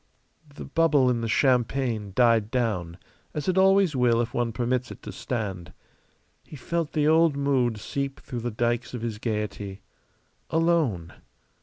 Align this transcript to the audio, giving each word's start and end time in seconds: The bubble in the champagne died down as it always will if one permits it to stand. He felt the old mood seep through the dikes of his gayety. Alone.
The 0.55 0.65
bubble 0.65 1.11
in 1.11 1.21
the 1.21 1.27
champagne 1.27 2.13
died 2.15 2.49
down 2.49 2.97
as 3.35 3.47
it 3.47 3.55
always 3.55 3.95
will 3.95 4.19
if 4.19 4.33
one 4.33 4.51
permits 4.51 4.89
it 4.89 5.03
to 5.03 5.11
stand. 5.11 5.73
He 6.43 6.55
felt 6.55 6.93
the 6.93 7.07
old 7.07 7.37
mood 7.37 7.77
seep 7.77 8.19
through 8.19 8.39
the 8.39 8.49
dikes 8.49 8.95
of 8.95 9.03
his 9.03 9.19
gayety. 9.19 9.83
Alone. 10.49 11.13